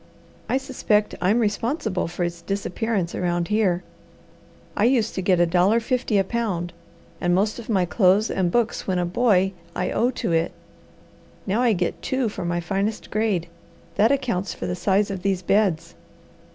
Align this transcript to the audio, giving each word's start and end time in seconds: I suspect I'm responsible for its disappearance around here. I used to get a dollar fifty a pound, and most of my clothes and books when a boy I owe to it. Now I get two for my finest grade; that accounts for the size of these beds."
I 0.49 0.57
suspect 0.57 1.13
I'm 1.21 1.37
responsible 1.37 2.07
for 2.07 2.23
its 2.23 2.41
disappearance 2.41 3.13
around 3.13 3.49
here. 3.49 3.83
I 4.75 4.85
used 4.85 5.13
to 5.13 5.21
get 5.21 5.39
a 5.39 5.45
dollar 5.45 5.79
fifty 5.79 6.17
a 6.17 6.23
pound, 6.23 6.73
and 7.21 7.35
most 7.35 7.59
of 7.59 7.69
my 7.69 7.85
clothes 7.85 8.31
and 8.31 8.49
books 8.51 8.87
when 8.87 8.97
a 8.97 9.05
boy 9.05 9.53
I 9.75 9.91
owe 9.91 10.09
to 10.09 10.31
it. 10.31 10.53
Now 11.45 11.61
I 11.61 11.73
get 11.73 12.01
two 12.01 12.29
for 12.29 12.43
my 12.45 12.59
finest 12.59 13.11
grade; 13.11 13.47
that 13.93 14.11
accounts 14.11 14.55
for 14.55 14.65
the 14.65 14.75
size 14.75 15.11
of 15.11 15.21
these 15.21 15.43
beds." 15.43 15.93